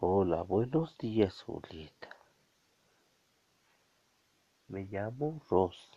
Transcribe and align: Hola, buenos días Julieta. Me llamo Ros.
Hola, 0.00 0.42
buenos 0.42 0.96
días 0.98 1.42
Julieta. 1.42 2.08
Me 4.68 4.84
llamo 4.84 5.40
Ros. 5.50 5.90